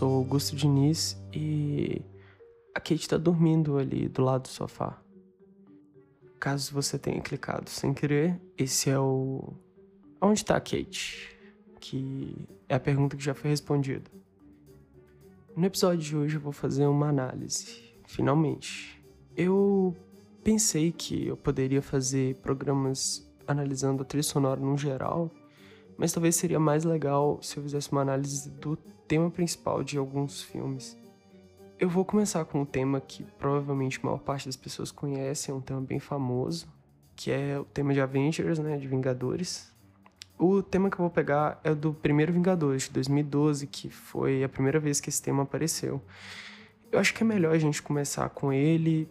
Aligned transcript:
sou 0.00 0.14
Augusto 0.14 0.56
Diniz 0.56 1.14
e 1.30 2.00
a 2.74 2.80
Kate 2.80 3.06
tá 3.06 3.18
dormindo 3.18 3.76
ali 3.76 4.08
do 4.08 4.22
lado 4.22 4.44
do 4.44 4.48
sofá. 4.48 4.98
Caso 6.38 6.72
você 6.72 6.98
tenha 6.98 7.20
clicado 7.20 7.68
sem 7.68 7.92
querer, 7.92 8.40
esse 8.56 8.88
é 8.88 8.98
o. 8.98 9.52
Onde 10.18 10.42
tá 10.42 10.56
a 10.56 10.60
Kate? 10.60 11.38
Que 11.78 12.34
é 12.66 12.76
a 12.76 12.80
pergunta 12.80 13.14
que 13.14 13.22
já 13.22 13.34
foi 13.34 13.50
respondida. 13.50 14.10
No 15.54 15.66
episódio 15.66 15.98
de 15.98 16.16
hoje 16.16 16.36
eu 16.36 16.40
vou 16.40 16.52
fazer 16.52 16.86
uma 16.86 17.10
análise, 17.10 17.92
finalmente. 18.06 19.04
Eu 19.36 19.94
pensei 20.42 20.92
que 20.92 21.26
eu 21.26 21.36
poderia 21.36 21.82
fazer 21.82 22.36
programas 22.36 23.30
analisando 23.46 24.02
a 24.02 24.06
trilha 24.06 24.22
sonora 24.22 24.60
no 24.62 24.78
geral, 24.78 25.30
mas 26.00 26.14
talvez 26.14 26.34
seria 26.34 26.58
mais 26.58 26.82
legal 26.82 27.38
se 27.42 27.58
eu 27.58 27.62
fizesse 27.62 27.92
uma 27.92 28.00
análise 28.00 28.48
do 28.48 28.74
tema 29.06 29.30
principal 29.30 29.84
de 29.84 29.98
alguns 29.98 30.42
filmes. 30.42 30.96
Eu 31.78 31.90
vou 31.90 32.06
começar 32.06 32.42
com 32.46 32.62
um 32.62 32.64
tema 32.64 33.02
que 33.02 33.22
provavelmente 33.38 34.00
a 34.02 34.06
maior 34.06 34.18
parte 34.18 34.46
das 34.46 34.56
pessoas 34.56 34.90
conhece, 34.90 35.50
é 35.50 35.54
um 35.54 35.60
tema 35.60 35.82
bem 35.82 36.00
famoso, 36.00 36.66
que 37.14 37.30
é 37.30 37.58
o 37.58 37.66
tema 37.66 37.92
de 37.92 38.00
Avengers, 38.00 38.58
né, 38.58 38.78
de 38.78 38.88
Vingadores. 38.88 39.70
O 40.38 40.62
tema 40.62 40.88
que 40.88 40.94
eu 40.94 41.02
vou 41.02 41.10
pegar 41.10 41.60
é 41.62 41.74
do 41.74 41.92
primeiro 41.92 42.32
Vingadores, 42.32 42.84
de 42.84 42.92
2012, 42.92 43.66
que 43.66 43.90
foi 43.90 44.42
a 44.42 44.48
primeira 44.48 44.80
vez 44.80 45.02
que 45.02 45.10
esse 45.10 45.20
tema 45.20 45.42
apareceu. 45.42 46.00
Eu 46.90 46.98
acho 46.98 47.12
que 47.12 47.22
é 47.22 47.26
melhor 47.26 47.54
a 47.54 47.58
gente 47.58 47.82
começar 47.82 48.26
com 48.30 48.50
ele, 48.50 49.06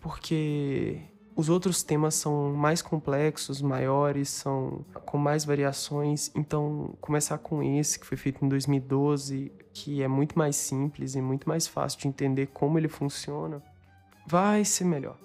porque 0.00 1.00
os 1.36 1.50
outros 1.50 1.82
temas 1.82 2.14
são 2.14 2.54
mais 2.54 2.80
complexos, 2.80 3.60
maiores, 3.60 4.30
são 4.30 4.86
com 5.04 5.18
mais 5.18 5.44
variações, 5.44 6.30
então 6.34 6.94
começar 6.98 7.36
com 7.36 7.62
esse 7.62 8.00
que 8.00 8.06
foi 8.06 8.16
feito 8.16 8.42
em 8.42 8.48
2012, 8.48 9.52
que 9.74 10.02
é 10.02 10.08
muito 10.08 10.38
mais 10.38 10.56
simples 10.56 11.14
e 11.14 11.20
muito 11.20 11.46
mais 11.46 11.66
fácil 11.66 12.00
de 12.00 12.08
entender 12.08 12.46
como 12.46 12.78
ele 12.78 12.88
funciona, 12.88 13.62
vai 14.26 14.64
ser 14.64 14.84
melhor. 14.84 15.18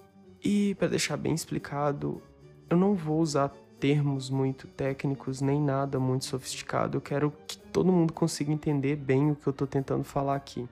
E 0.44 0.76
para 0.76 0.90
deixar 0.90 1.16
bem 1.16 1.34
explicado, 1.34 2.22
eu 2.70 2.76
não 2.76 2.94
vou 2.94 3.22
usar 3.22 3.48
termos 3.80 4.30
muito 4.30 4.68
técnicos 4.68 5.40
nem 5.40 5.62
nada 5.62 5.98
muito 5.98 6.26
sofisticado. 6.26 6.98
Eu 6.98 7.02
quero 7.02 7.34
que 7.48 7.58
todo 7.58 7.92
mundo 7.92 8.12
consiga 8.12 8.52
entender 8.52 8.98
bem 8.98 9.32
o 9.32 9.36
que 9.36 9.48
eu 9.48 9.52
estou 9.52 9.66
tentando 9.66 10.04
falar 10.04 10.36
aqui. 10.36 10.68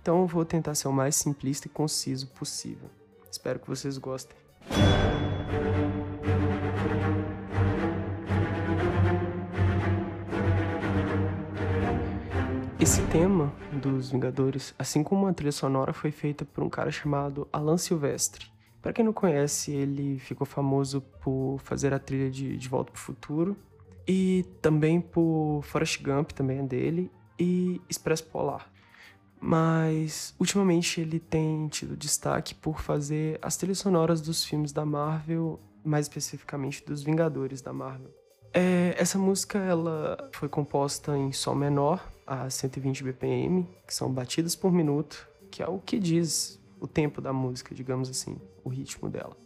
Então 0.00 0.22
eu 0.22 0.26
vou 0.26 0.44
tentar 0.44 0.74
ser 0.74 0.88
o 0.88 0.92
mais 0.92 1.14
simplista 1.14 1.68
e 1.68 1.70
conciso 1.70 2.26
possível. 2.26 2.90
Espero 3.30 3.60
que 3.60 3.68
vocês 3.68 3.96
gostem. 3.96 4.41
Esse 12.80 13.00
tema 13.02 13.52
dos 13.72 14.10
Vingadores, 14.10 14.74
assim 14.78 15.04
como 15.04 15.26
a 15.28 15.32
trilha 15.32 15.52
sonora, 15.52 15.92
foi 15.92 16.10
feita 16.10 16.44
por 16.44 16.64
um 16.64 16.68
cara 16.68 16.90
chamado 16.90 17.46
Alan 17.52 17.78
Silvestre. 17.78 18.46
Para 18.82 18.92
quem 18.92 19.04
não 19.04 19.12
conhece, 19.12 19.70
ele 19.70 20.18
ficou 20.18 20.44
famoso 20.44 21.00
por 21.22 21.58
fazer 21.62 21.94
a 21.94 21.98
trilha 22.00 22.28
de 22.28 22.56
De 22.56 22.68
Volta 22.68 22.90
para 22.90 22.98
o 22.98 23.00
Futuro 23.00 23.56
e 24.06 24.44
também 24.60 25.00
por 25.00 25.62
Forrest 25.62 26.02
Gump, 26.02 26.32
também 26.32 26.58
é 26.58 26.62
dele, 26.64 27.10
e 27.38 27.80
Expresso 27.88 28.24
Polar 28.24 28.71
mas 29.42 30.32
ultimamente 30.38 31.00
ele 31.00 31.18
tem 31.18 31.66
tido 31.66 31.96
destaque 31.96 32.54
por 32.54 32.80
fazer 32.80 33.40
as 33.42 33.56
trilhas 33.56 33.78
sonoras 33.78 34.20
dos 34.20 34.44
filmes 34.44 34.70
da 34.70 34.86
Marvel, 34.86 35.58
mais 35.84 36.06
especificamente 36.06 36.84
dos 36.86 37.02
Vingadores 37.02 37.60
da 37.60 37.72
Marvel. 37.72 38.14
É, 38.54 38.94
essa 38.96 39.18
música 39.18 39.58
ela 39.58 40.30
foi 40.32 40.48
composta 40.48 41.18
em 41.18 41.32
sol 41.32 41.56
menor, 41.56 42.08
a 42.24 42.48
120 42.48 43.02
BPM, 43.02 43.68
que 43.84 43.92
são 43.92 44.12
batidas 44.12 44.54
por 44.54 44.70
minuto, 44.70 45.28
que 45.50 45.60
é 45.60 45.66
o 45.66 45.80
que 45.80 45.98
diz 45.98 46.60
o 46.78 46.86
tempo 46.86 47.20
da 47.20 47.32
música, 47.32 47.74
digamos 47.74 48.08
assim, 48.08 48.36
o 48.62 48.68
ritmo 48.68 49.08
dela. 49.08 49.36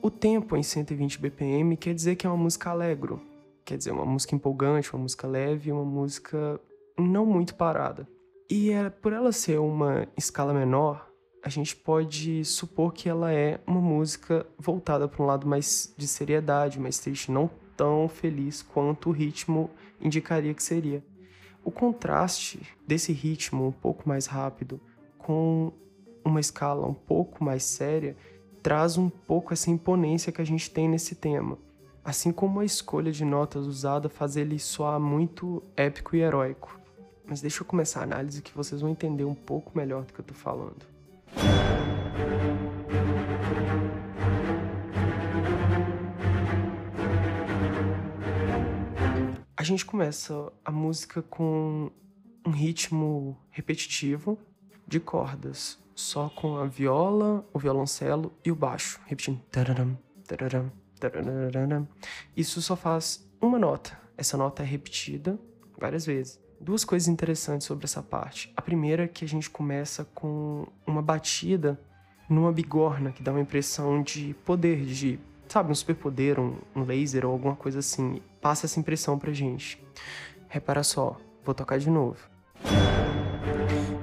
O 0.00 0.10
tempo 0.10 0.56
em 0.56 0.62
120 0.62 1.18
BPM 1.18 1.76
quer 1.76 1.94
dizer 1.94 2.16
que 2.16 2.26
é 2.26 2.30
uma 2.30 2.38
música 2.38 2.70
alegro, 2.70 3.20
quer 3.66 3.76
dizer, 3.76 3.90
uma 3.92 4.06
música 4.06 4.34
empolgante, 4.34 4.94
uma 4.94 5.02
música 5.02 5.26
leve, 5.26 5.70
uma 5.70 5.84
música 5.84 6.58
não 6.98 7.26
muito 7.26 7.54
parada. 7.54 8.08
E 8.54 8.70
é, 8.70 8.90
por 8.90 9.14
ela 9.14 9.32
ser 9.32 9.58
uma 9.58 10.06
escala 10.14 10.52
menor, 10.52 11.08
a 11.42 11.48
gente 11.48 11.74
pode 11.74 12.44
supor 12.44 12.92
que 12.92 13.08
ela 13.08 13.32
é 13.32 13.58
uma 13.66 13.80
música 13.80 14.46
voltada 14.58 15.08
para 15.08 15.22
um 15.22 15.26
lado 15.26 15.46
mais 15.46 15.94
de 15.96 16.06
seriedade, 16.06 16.78
mais 16.78 16.98
triste, 16.98 17.32
não 17.32 17.48
tão 17.74 18.10
feliz 18.10 18.60
quanto 18.60 19.08
o 19.08 19.12
ritmo 19.12 19.70
indicaria 19.98 20.52
que 20.52 20.62
seria. 20.62 21.02
O 21.64 21.70
contraste 21.70 22.60
desse 22.86 23.10
ritmo 23.10 23.68
um 23.68 23.72
pouco 23.72 24.06
mais 24.06 24.26
rápido 24.26 24.78
com 25.16 25.72
uma 26.22 26.38
escala 26.38 26.86
um 26.86 26.92
pouco 26.92 27.42
mais 27.42 27.64
séria 27.64 28.14
traz 28.62 28.98
um 28.98 29.08
pouco 29.08 29.54
essa 29.54 29.70
imponência 29.70 30.30
que 30.30 30.42
a 30.42 30.46
gente 30.46 30.70
tem 30.70 30.90
nesse 30.90 31.14
tema. 31.14 31.56
Assim 32.04 32.30
como 32.30 32.60
a 32.60 32.66
escolha 32.66 33.12
de 33.12 33.24
notas 33.24 33.66
usada 33.66 34.10
faz 34.10 34.36
ele 34.36 34.58
soar 34.58 35.00
muito 35.00 35.62
épico 35.74 36.14
e 36.14 36.20
heróico. 36.20 36.81
Mas 37.24 37.40
deixa 37.40 37.62
eu 37.62 37.64
começar 37.64 38.00
a 38.00 38.02
análise 38.02 38.42
que 38.42 38.54
vocês 38.54 38.80
vão 38.80 38.90
entender 38.90 39.24
um 39.24 39.34
pouco 39.34 39.76
melhor 39.76 40.04
do 40.04 40.12
que 40.12 40.20
eu 40.20 40.24
tô 40.24 40.34
falando. 40.34 40.86
A 49.56 49.62
gente 49.62 49.86
começa 49.86 50.52
a 50.64 50.72
música 50.72 51.22
com 51.22 51.90
um 52.44 52.50
ritmo 52.50 53.38
repetitivo 53.50 54.36
de 54.88 54.98
cordas, 54.98 55.78
só 55.94 56.28
com 56.28 56.56
a 56.56 56.66
viola, 56.66 57.46
o 57.52 57.58
violoncelo 57.60 58.32
e 58.44 58.50
o 58.50 58.56
baixo, 58.56 59.00
repetindo. 59.06 59.40
Isso 62.36 62.60
só 62.60 62.74
faz 62.74 63.24
uma 63.40 63.58
nota. 63.58 63.96
Essa 64.16 64.36
nota 64.36 64.64
é 64.64 64.66
repetida 64.66 65.38
várias 65.78 66.04
vezes 66.04 66.41
duas 66.62 66.84
coisas 66.84 67.08
interessantes 67.08 67.66
sobre 67.66 67.84
essa 67.84 68.02
parte. 68.02 68.52
A 68.56 68.62
primeira 68.62 69.04
é 69.04 69.08
que 69.08 69.24
a 69.24 69.28
gente 69.28 69.50
começa 69.50 70.04
com 70.14 70.66
uma 70.86 71.02
batida 71.02 71.78
numa 72.28 72.52
bigorna 72.52 73.12
que 73.12 73.22
dá 73.22 73.32
uma 73.32 73.40
impressão 73.40 74.02
de 74.02 74.34
poder, 74.44 74.84
de, 74.84 75.18
sabe, 75.48 75.72
um 75.72 75.74
superpoder, 75.74 76.38
um, 76.38 76.56
um 76.74 76.84
laser 76.84 77.26
ou 77.26 77.32
alguma 77.32 77.56
coisa 77.56 77.80
assim. 77.80 78.22
Passa 78.40 78.66
essa 78.66 78.78
impressão 78.78 79.18
pra 79.18 79.32
gente. 79.32 79.82
Repara 80.48 80.82
só, 80.82 81.20
vou 81.44 81.54
tocar 81.54 81.78
de 81.78 81.90
novo. 81.90 82.18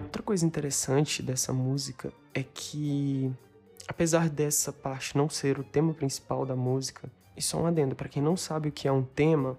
Outra 0.03 0.21
coisa 0.21 0.45
interessante 0.45 1.23
dessa 1.23 1.53
música 1.53 2.11
é 2.33 2.43
que, 2.43 3.31
apesar 3.87 4.29
dessa 4.29 4.73
parte 4.73 5.17
não 5.17 5.29
ser 5.29 5.59
o 5.59 5.63
tema 5.63 5.93
principal 5.93 6.45
da 6.45 6.55
música, 6.55 7.09
e 7.37 7.41
só 7.41 7.61
um 7.61 7.65
adendo, 7.65 7.95
para 7.95 8.09
quem 8.09 8.21
não 8.21 8.35
sabe 8.35 8.67
o 8.67 8.71
que 8.71 8.87
é 8.87 8.91
um 8.91 9.03
tema, 9.03 9.57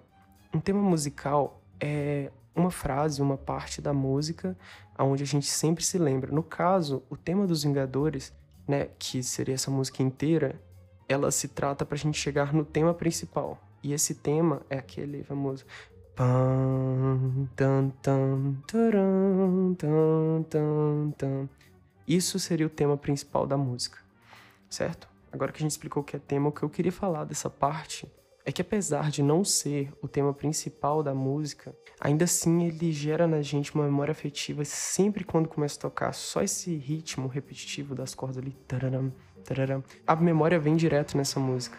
um 0.53 0.59
tema 0.59 0.81
musical 0.81 1.61
é 1.79 2.29
uma 2.55 2.71
frase, 2.71 3.21
uma 3.21 3.37
parte 3.37 3.81
da 3.81 3.93
música 3.93 4.57
onde 4.99 5.23
a 5.23 5.25
gente 5.25 5.47
sempre 5.47 5.83
se 5.83 5.97
lembra. 5.97 6.31
No 6.31 6.43
caso, 6.43 7.03
o 7.09 7.17
tema 7.17 7.47
dos 7.47 7.63
Vingadores, 7.63 8.33
né, 8.67 8.89
que 8.99 9.23
seria 9.23 9.55
essa 9.55 9.71
música 9.71 10.03
inteira, 10.03 10.61
ela 11.07 11.31
se 11.31 11.47
trata 11.47 11.85
para 11.85 11.95
a 11.95 11.97
gente 11.97 12.17
chegar 12.17 12.53
no 12.53 12.63
tema 12.63 12.93
principal. 12.93 13.59
E 13.83 13.93
esse 13.93 14.15
tema 14.15 14.61
é 14.69 14.77
aquele 14.77 15.23
famoso 15.23 15.65
Isso 22.07 22.37
seria 22.37 22.67
o 22.67 22.69
tema 22.69 22.97
principal 22.97 23.47
da 23.47 23.57
música, 23.57 23.97
certo? 24.69 25.07
Agora 25.31 25.51
que 25.51 25.57
a 25.57 25.61
gente 25.61 25.71
explicou 25.71 26.03
o 26.03 26.05
que 26.05 26.15
é 26.15 26.19
tema, 26.19 26.49
o 26.49 26.51
que 26.51 26.63
eu 26.63 26.69
queria 26.69 26.91
falar 26.91 27.23
dessa 27.23 27.49
parte 27.49 28.11
é 28.45 28.51
que 28.51 28.61
apesar 28.61 29.11
de 29.11 29.21
não 29.21 29.43
ser 29.43 29.91
o 30.01 30.07
tema 30.07 30.33
principal 30.33 31.03
da 31.03 31.13
música, 31.13 31.75
ainda 31.99 32.25
assim 32.25 32.63
ele 32.63 32.91
gera 32.91 33.27
na 33.27 33.41
gente 33.41 33.73
uma 33.73 33.83
memória 33.83 34.11
afetiva 34.11 34.65
sempre 34.65 35.23
quando 35.23 35.47
começa 35.47 35.77
a 35.77 35.81
tocar 35.81 36.13
só 36.13 36.41
esse 36.41 36.75
ritmo 36.75 37.27
repetitivo 37.27 37.93
das 37.93 38.15
cordas 38.15 38.37
ali, 38.37 38.51
tararam, 38.67 39.13
tararam, 39.43 39.83
a 40.05 40.15
memória 40.15 40.59
vem 40.59 40.75
direto 40.75 41.17
nessa 41.17 41.39
música. 41.39 41.77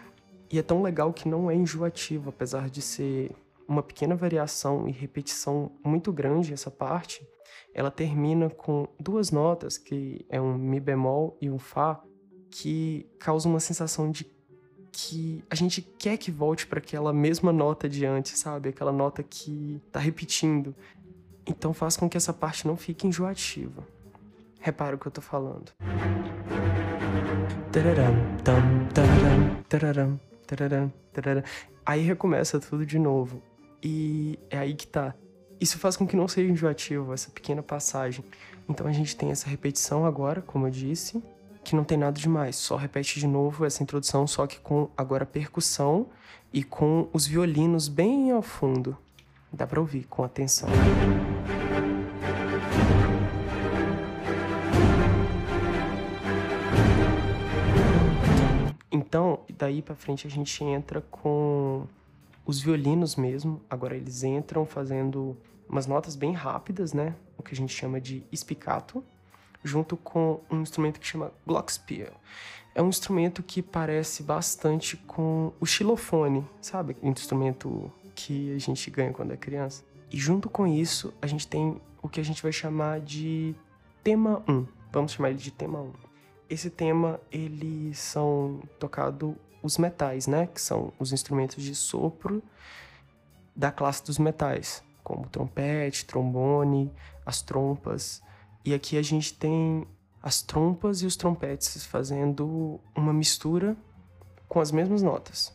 E 0.51 0.59
é 0.59 0.61
tão 0.61 0.81
legal 0.83 1.11
que 1.11 1.27
não 1.27 1.49
é 1.49 1.55
enjoativo, 1.55 2.29
apesar 2.29 2.69
de 2.69 2.81
ser 2.81 3.31
uma 3.67 3.81
pequena 3.81 4.15
variação 4.15 4.87
e 4.87 4.91
repetição 4.91 5.71
muito 5.83 6.11
grande 6.11 6.53
essa 6.53 6.69
parte, 6.69 7.27
ela 7.73 7.89
termina 7.89 8.49
com 8.49 8.87
duas 8.99 9.31
notas, 9.31 9.77
que 9.77 10.25
é 10.29 10.39
um 10.39 10.55
mi 10.57 10.79
bemol 10.79 11.37
e 11.41 11.49
um 11.49 11.57
fá, 11.57 12.01
que 12.51 13.09
causam 13.19 13.51
uma 13.51 13.59
sensação 13.59 14.11
de 14.11 14.23
que 14.93 15.43
a 15.49 15.55
gente 15.55 15.81
quer 15.81 16.17
que 16.17 16.29
volte 16.29 16.67
para 16.67 16.77
aquela 16.77 17.11
mesma 17.11 17.51
nota 17.51 17.89
de 17.89 18.05
antes, 18.05 18.39
sabe? 18.39 18.69
Aquela 18.69 18.91
nota 18.91 19.23
que 19.23 19.81
tá 19.91 19.99
repetindo. 19.99 20.75
Então 21.45 21.73
faz 21.73 21.97
com 21.97 22.07
que 22.07 22.15
essa 22.15 22.31
parte 22.31 22.67
não 22.67 22.77
fique 22.77 23.07
enjoativa. 23.07 23.85
Repara 24.59 24.95
o 24.95 24.99
que 24.99 25.07
eu 25.07 25.11
tô 25.11 25.19
falando. 25.19 25.71
Aí 31.85 32.01
recomeça 32.01 32.59
tudo 32.59 32.85
de 32.85 32.99
novo. 32.99 33.41
E 33.81 34.39
é 34.49 34.59
aí 34.59 34.75
que 34.75 34.87
tá. 34.87 35.15
isso 35.59 35.77
faz 35.79 35.97
com 35.97 36.07
que 36.07 36.15
não 36.15 36.27
seja 36.27 36.49
enjoativo 36.49 37.13
essa 37.13 37.31
pequena 37.31 37.63
passagem. 37.63 38.23
Então 38.69 38.87
a 38.87 38.91
gente 38.91 39.17
tem 39.17 39.31
essa 39.31 39.49
repetição 39.49 40.05
agora, 40.05 40.41
como 40.41 40.67
eu 40.67 40.71
disse, 40.71 41.21
que 41.63 41.75
não 41.75 41.83
tem 41.83 41.97
nada 41.97 42.19
demais, 42.19 42.55
só 42.57 42.75
repete 42.75 43.19
de 43.19 43.25
novo 43.25 43.65
essa 43.65 43.81
introdução, 43.81 44.27
só 44.27 44.45
que 44.45 44.59
com 44.59 44.89
agora 44.97 45.25
percussão 45.25 46.07
e 46.51 46.63
com 46.63 47.07
os 47.13 47.25
violinos 47.25 47.87
bem 47.87 48.31
ao 48.31 48.41
fundo. 48.41 48.97
Dá 49.51 49.65
para 49.65 49.79
ouvir 49.79 50.03
com 50.05 50.23
atenção. 50.23 50.69
Então, 58.91 59.39
daí 59.57 59.81
para 59.81 59.95
frente 59.95 60.27
a 60.27 60.29
gente 60.29 60.63
entra 60.63 61.01
com 61.01 61.87
os 62.45 62.59
violinos 62.59 63.15
mesmo. 63.15 63.61
Agora 63.69 63.95
eles 63.95 64.23
entram 64.23 64.65
fazendo 64.65 65.37
umas 65.67 65.87
notas 65.87 66.15
bem 66.15 66.33
rápidas, 66.33 66.93
né? 66.93 67.15
O 67.37 67.43
que 67.43 67.53
a 67.53 67.55
gente 67.55 67.73
chama 67.73 67.99
de 67.99 68.23
spiccato, 68.35 69.03
junto 69.63 69.95
com 69.97 70.41
um 70.49 70.61
instrumento 70.61 70.99
que 70.99 71.07
chama 71.07 71.31
glockenspiel. 71.45 72.13
É 72.75 72.81
um 72.81 72.89
instrumento 72.89 73.43
que 73.43 73.61
parece 73.61 74.23
bastante 74.23 74.97
com 74.97 75.53
o 75.59 75.65
xilofone, 75.65 76.45
sabe? 76.59 76.97
Um 77.01 77.11
instrumento 77.11 77.91
que 78.15 78.53
a 78.55 78.59
gente 78.59 78.89
ganha 78.89 79.13
quando 79.13 79.31
é 79.31 79.37
criança. 79.37 79.83
E 80.11 80.17
junto 80.17 80.49
com 80.49 80.65
isso, 80.65 81.13
a 81.21 81.27
gente 81.27 81.47
tem 81.47 81.79
o 82.01 82.09
que 82.09 82.19
a 82.19 82.23
gente 82.23 82.41
vai 82.41 82.51
chamar 82.51 82.99
de 82.99 83.55
tema 84.03 84.43
1. 84.47 84.67
Vamos 84.91 85.11
chamar 85.13 85.29
ele 85.29 85.39
de 85.39 85.51
tema 85.51 85.79
1. 85.79 85.93
Esse 86.49 86.69
tema, 86.69 87.19
eles 87.31 87.97
são 87.97 88.59
tocado 88.79 89.35
os 89.61 89.77
metais, 89.77 90.27
né? 90.27 90.47
Que 90.47 90.61
são 90.61 90.91
os 90.99 91.13
instrumentos 91.13 91.63
de 91.63 91.73
sopro 91.73 92.43
da 93.55 93.71
classe 93.71 94.03
dos 94.03 94.17
metais, 94.17 94.83
como 95.03 95.27
trompete, 95.27 96.05
trombone, 96.05 96.91
as 97.25 97.41
trompas. 97.41 98.21
E 98.65 98.73
aqui 98.73 98.97
a 98.97 99.01
gente 99.01 99.33
tem 99.33 99.85
as 100.21 100.41
trompas 100.41 101.01
e 101.01 101.05
os 101.05 101.17
trompetes 101.17 101.85
fazendo 101.85 102.79
uma 102.95 103.11
mistura 103.11 103.75
com 104.47 104.61
as 104.61 104.71
mesmas 104.71 105.01
notas. 105.01 105.53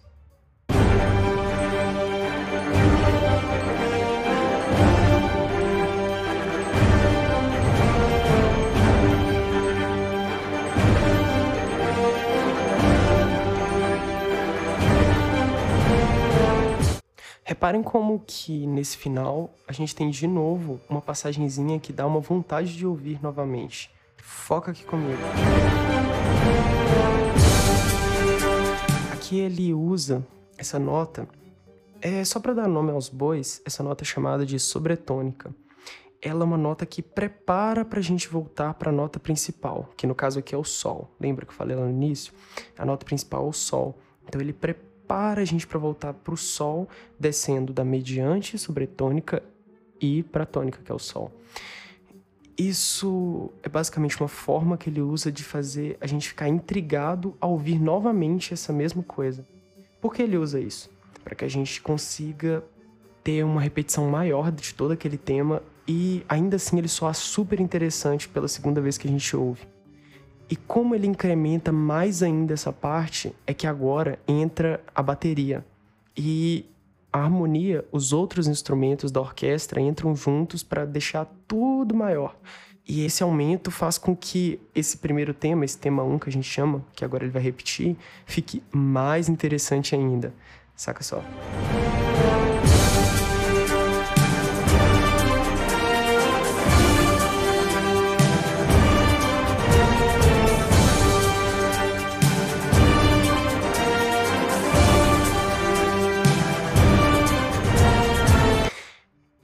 Reparem 17.68 17.82
como 17.82 18.24
que 18.26 18.66
nesse 18.66 18.96
final 18.96 19.50
a 19.68 19.74
gente 19.74 19.94
tem 19.94 20.08
de 20.08 20.26
novo 20.26 20.80
uma 20.88 21.02
passagenzinha 21.02 21.78
que 21.78 21.92
dá 21.92 22.06
uma 22.06 22.18
vontade 22.18 22.74
de 22.74 22.86
ouvir 22.86 23.22
novamente. 23.22 23.90
Foca 24.16 24.70
aqui 24.70 24.82
comigo. 24.84 25.20
Aqui 29.12 29.38
ele 29.38 29.74
usa 29.74 30.26
essa 30.56 30.78
nota, 30.78 31.28
é 32.00 32.24
só 32.24 32.40
para 32.40 32.54
dar 32.54 32.68
nome 32.68 32.90
aos 32.90 33.10
bois, 33.10 33.60
essa 33.66 33.82
nota 33.82 34.02
é 34.02 34.06
chamada 34.06 34.46
de 34.46 34.58
sobretônica. 34.58 35.54
Ela 36.22 36.44
é 36.44 36.46
uma 36.46 36.56
nota 36.56 36.86
que 36.86 37.02
prepara 37.02 37.84
para 37.84 37.98
a 37.98 38.02
gente 38.02 38.30
voltar 38.30 38.72
para 38.72 38.88
a 38.88 38.94
nota 38.94 39.20
principal, 39.20 39.90
que 39.94 40.06
no 40.06 40.14
caso 40.14 40.38
aqui 40.38 40.54
é 40.54 40.58
o 40.58 40.64
Sol. 40.64 41.14
Lembra 41.20 41.44
que 41.44 41.52
eu 41.52 41.56
falei 41.56 41.76
lá 41.76 41.84
no 41.84 41.90
início? 41.90 42.32
A 42.78 42.86
nota 42.86 43.04
principal 43.04 43.44
é 43.44 43.48
o 43.50 43.52
Sol. 43.52 43.94
Então 44.26 44.40
ele 44.40 44.54
prepara 44.54 44.87
para 45.08 45.40
a 45.40 45.44
gente 45.44 45.66
para 45.66 45.78
voltar 45.78 46.12
para 46.12 46.34
o 46.34 46.36
Sol, 46.36 46.86
descendo 47.18 47.72
da 47.72 47.84
mediante 47.84 48.58
sobretônica 48.58 49.42
e 50.00 50.22
para 50.22 50.44
a 50.44 50.46
tônica, 50.46 50.80
que 50.84 50.92
é 50.92 50.94
o 50.94 50.98
Sol. 50.98 51.32
Isso 52.56 53.50
é 53.62 53.68
basicamente 53.68 54.20
uma 54.20 54.28
forma 54.28 54.76
que 54.76 54.90
ele 54.90 55.00
usa 55.00 55.32
de 55.32 55.42
fazer 55.42 55.96
a 56.00 56.06
gente 56.06 56.28
ficar 56.28 56.48
intrigado 56.48 57.36
ao 57.40 57.52
ouvir 57.52 57.80
novamente 57.80 58.52
essa 58.52 58.72
mesma 58.72 59.02
coisa. 59.02 59.46
Por 60.00 60.12
que 60.12 60.22
ele 60.22 60.36
usa 60.36 60.60
isso? 60.60 60.90
Para 61.24 61.34
que 61.34 61.44
a 61.44 61.48
gente 61.48 61.80
consiga 61.80 62.62
ter 63.22 63.44
uma 63.44 63.60
repetição 63.60 64.08
maior 64.10 64.50
de 64.50 64.74
todo 64.74 64.92
aquele 64.92 65.16
tema 65.16 65.62
e 65.86 66.24
ainda 66.28 66.56
assim 66.56 66.78
ele 66.78 66.88
soar 66.88 67.14
super 67.14 67.60
interessante 67.60 68.28
pela 68.28 68.48
segunda 68.48 68.80
vez 68.80 68.98
que 68.98 69.08
a 69.08 69.10
gente 69.10 69.36
ouve. 69.36 69.66
E 70.50 70.56
como 70.56 70.94
ele 70.94 71.06
incrementa 71.06 71.70
mais 71.70 72.22
ainda 72.22 72.54
essa 72.54 72.72
parte, 72.72 73.34
é 73.46 73.52
que 73.52 73.66
agora 73.66 74.18
entra 74.26 74.80
a 74.94 75.02
bateria. 75.02 75.64
E 76.16 76.64
a 77.12 77.20
harmonia, 77.20 77.84
os 77.92 78.12
outros 78.12 78.46
instrumentos 78.46 79.10
da 79.10 79.20
orquestra 79.20 79.80
entram 79.80 80.14
juntos 80.16 80.62
para 80.62 80.84
deixar 80.84 81.26
tudo 81.46 81.94
maior. 81.94 82.36
E 82.86 83.04
esse 83.04 83.22
aumento 83.22 83.70
faz 83.70 83.98
com 83.98 84.16
que 84.16 84.58
esse 84.74 84.96
primeiro 84.96 85.34
tema, 85.34 85.64
esse 85.64 85.76
tema 85.76 86.02
1 86.02 86.18
que 86.18 86.30
a 86.30 86.32
gente 86.32 86.48
chama, 86.48 86.82
que 86.94 87.04
agora 87.04 87.24
ele 87.24 87.32
vai 87.32 87.42
repetir, 87.42 87.96
fique 88.24 88.62
mais 88.72 89.28
interessante 89.28 89.94
ainda. 89.94 90.32
Saca 90.74 91.02
só. 91.02 91.22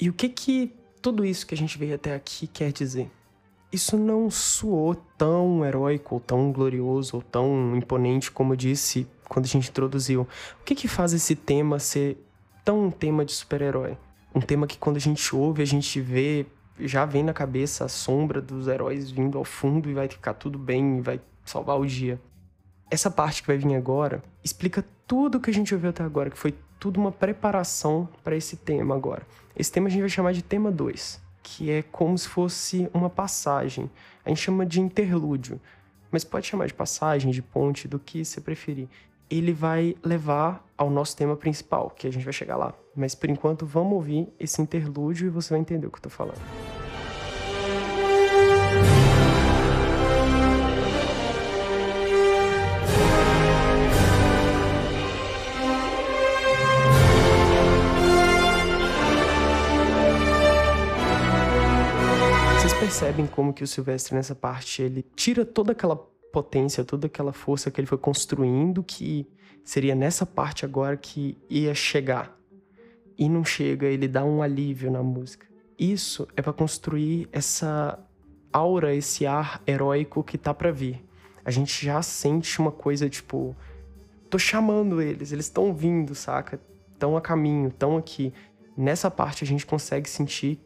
E 0.05 0.11
o 0.11 0.13
que 0.13 0.29
que 0.29 0.71
tudo 1.01 1.25
isso 1.25 1.47
que 1.47 1.55
a 1.55 1.57
gente 1.57 1.79
veio 1.79 1.95
até 1.95 2.15
aqui 2.15 2.47
quer 2.47 2.71
dizer? 2.71 3.11
Isso 3.73 3.97
não 3.97 4.31
soou 4.31 4.95
tão 4.95 5.65
heróico, 5.65 6.17
ou 6.17 6.21
tão 6.21 6.53
glorioso, 6.53 7.17
ou 7.17 7.23
tão 7.23 7.75
imponente 7.75 8.31
como 8.31 8.53
eu 8.53 8.57
disse 8.59 9.07
quando 9.27 9.47
a 9.47 9.49
gente 9.49 9.71
introduziu. 9.71 10.29
O 10.61 10.63
que 10.63 10.75
que 10.75 10.89
faz 10.89 11.15
esse 11.15 11.35
tema 11.35 11.79
ser 11.79 12.23
tão 12.63 12.85
um 12.85 12.91
tema 12.91 13.25
de 13.25 13.33
super-herói? 13.33 13.97
Um 14.35 14.43
tema 14.43 14.67
que 14.67 14.77
quando 14.77 14.99
a 14.99 15.01
gente 15.01 15.35
ouve, 15.35 15.63
a 15.63 15.67
gente 15.67 15.99
vê, 16.03 16.45
já 16.81 17.07
vem 17.07 17.23
na 17.23 17.33
cabeça 17.33 17.87
a 17.87 17.89
sombra 17.89 18.43
dos 18.43 18.69
heróis 18.69 19.11
vindo 19.11 19.39
ao 19.39 19.45
fundo 19.47 19.89
e 19.89 19.95
vai 19.95 20.07
ficar 20.07 20.35
tudo 20.35 20.59
bem 20.59 20.99
e 20.99 21.01
vai 21.01 21.19
salvar 21.47 21.81
o 21.81 21.87
dia. 21.87 22.21
Essa 22.91 23.11
parte 23.11 23.41
que 23.41 23.47
vai 23.47 23.57
vir 23.57 23.75
agora 23.75 24.23
explica 24.45 24.85
tudo 25.07 25.39
o 25.39 25.41
que 25.41 25.49
a 25.49 25.55
gente 25.55 25.73
ouviu 25.73 25.89
até 25.89 26.03
agora, 26.03 26.29
que 26.29 26.37
foi 26.37 26.55
tudo 26.79 27.01
uma 27.01 27.13
preparação 27.13 28.09
para 28.23 28.37
esse 28.37 28.57
tema 28.57 28.95
agora. 28.95 29.27
Esse 29.57 29.71
tema 29.71 29.89
a 29.89 29.91
gente 29.91 30.01
vai 30.01 30.09
chamar 30.09 30.33
de 30.33 30.43
tema 30.43 30.71
2, 30.71 31.21
que 31.43 31.71
é 31.71 31.83
como 31.83 32.17
se 32.19 32.29
fosse 32.29 32.89
uma 32.93 33.09
passagem. 33.09 33.91
A 34.25 34.29
gente 34.29 34.41
chama 34.41 34.67
de 34.67 34.81
interlúdio, 34.81 35.61
mas 36.11 36.25
pode 36.25 36.47
chamar 36.47 36.67
de 36.67 36.75
passagem, 36.75 37.31
de 37.31 37.43
ponte, 37.43 37.89
do 37.89 37.99
que 37.99 38.25
você 38.25 38.41
preferir. 38.41 38.89
Ele 39.31 39.53
vai 39.53 39.97
levar 40.05 40.65
ao 40.77 40.91
nosso 40.91 41.17
tema 41.17 41.37
principal, 41.37 41.91
que 41.91 42.07
a 42.07 42.13
gente 42.13 42.25
vai 42.25 42.33
chegar 42.33 42.57
lá. 42.57 42.75
Mas 42.95 43.15
por 43.15 43.31
enquanto, 43.31 43.65
vamos 43.65 43.93
ouvir 43.95 44.29
esse 44.39 44.61
interlúdio 44.61 45.27
e 45.27 45.31
você 45.31 45.51
vai 45.51 45.61
entender 45.61 45.87
o 45.87 45.91
que 45.91 45.99
eu 45.99 46.03
tô 46.03 46.11
falando. 46.11 46.84
Percebem 62.95 63.27
como 63.27 63.53
que 63.53 63.65
o 63.65 63.67
Silvestre 63.67 64.15
nessa 64.15 64.37
parte 64.37 64.81
ele 64.81 65.05
tira 65.17 65.45
toda 65.45 65.73
aquela 65.73 65.97
potência, 65.97 66.85
toda 66.85 67.09
aquela 67.09 67.33
força 67.33 67.69
que 67.69 67.81
ele 67.81 67.89
foi 67.89 67.99
construindo 67.99 68.85
que 68.85 69.27
seria 69.65 69.97
nessa 69.97 70.25
parte 70.25 70.65
agora 70.65 70.97
que 70.97 71.37
ia 71.51 71.75
chegar. 71.75 72.39
E 73.19 73.29
não 73.29 73.45
chega, 73.45 73.89
ele 73.89 74.07
dá 74.07 74.25
um 74.25 74.41
alívio 74.41 74.93
na 74.93 75.03
música. 75.03 75.45
Isso 75.77 76.29
é 76.37 76.41
para 76.41 76.53
construir 76.53 77.29
essa 77.33 77.99
aura, 78.53 78.95
esse 78.95 79.27
ar 79.27 79.61
heróico 79.67 80.23
que 80.23 80.39
tá 80.39 80.55
para 80.55 80.71
vir. 80.71 81.05
A 81.45 81.51
gente 81.51 81.85
já 81.85 82.01
sente 82.01 82.61
uma 82.61 82.71
coisa 82.71 83.09
tipo, 83.09 83.57
tô 84.31 84.39
chamando 84.39 85.03
eles, 85.03 85.33
eles 85.33 85.47
estão 85.47 85.75
vindo, 85.75 86.15
saca? 86.15 86.61
Estão 86.93 87.17
a 87.17 87.21
caminho, 87.21 87.71
estão 87.71 87.97
aqui. 87.97 88.33
Nessa 88.77 89.11
parte 89.11 89.43
a 89.43 89.47
gente 89.49 89.67
consegue 89.67 90.09
sentir 90.09 90.61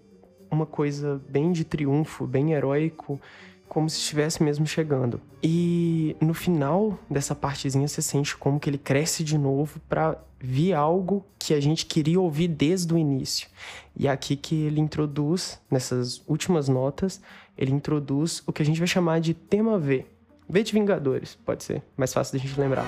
uma 0.51 0.67
coisa 0.67 1.21
bem 1.29 1.53
de 1.53 1.65
triunfo, 1.65 2.27
bem 2.27 2.53
heróico, 2.53 3.21
como 3.69 3.89
se 3.89 3.99
estivesse 3.99 4.43
mesmo 4.43 4.67
chegando. 4.67 5.21
E 5.43 6.17
no 6.21 6.33
final 6.33 6.99
dessa 7.09 7.35
partezinha 7.35 7.87
você 7.87 8.01
sente 8.01 8.37
como 8.37 8.59
que 8.59 8.71
ele 8.71 8.79
cresce 8.79 9.23
de 9.23 9.37
novo 9.37 9.79
para 9.89 10.17
vir 10.41 10.73
algo 10.73 11.25
que 11.39 11.53
a 11.53 11.61
gente 11.61 11.85
queria 11.85 12.21
ouvir 12.21 12.49
desde 12.49 12.93
o 12.93 12.99
início. 12.99 13.49
E 13.97 14.07
é 14.07 14.11
aqui 14.11 14.37
que 14.37 14.55
ele 14.55 14.81
introduz, 14.81 15.61
nessas 15.71 16.23
últimas 16.27 16.69
notas, 16.69 17.21
ele 17.57 17.73
introduz 17.73 18.43
o 18.47 18.53
que 18.53 18.63
a 18.63 18.65
gente 18.65 18.79
vai 18.79 18.89
chamar 18.89 19.21
de 19.21 19.35
tema 19.35 19.79
V. 19.79 20.07
V 20.49 20.63
de 20.63 20.73
Vingadores, 20.73 21.37
pode 21.45 21.63
ser, 21.63 21.83
mais 21.97 22.13
fácil 22.13 22.39
da 22.39 22.45
gente 22.45 22.59
lembrar. 22.59 22.87